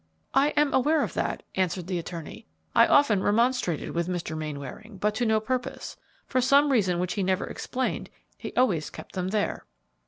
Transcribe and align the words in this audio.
"I 0.33 0.47
am 0.57 0.73
aware 0.73 1.03
of 1.03 1.13
that," 1.13 1.43
answered 1.53 1.85
the 1.85 1.99
attorney. 1.99 2.47
"I 2.75 2.87
often 2.87 3.21
remonstrated 3.21 3.91
with 3.91 4.07
Mr. 4.07 4.35
Mainwaring, 4.35 4.97
but 4.97 5.13
to 5.13 5.27
no 5.27 5.39
purpose; 5.39 5.95
for 6.25 6.41
some 6.41 6.71
reason 6.71 6.97
which 6.97 7.13
he 7.13 7.21
never 7.21 7.45
explained 7.45 8.09
he 8.35 8.51
always 8.55 8.89
kept 8.89 9.13
them 9.13 9.27
there." 9.27 9.67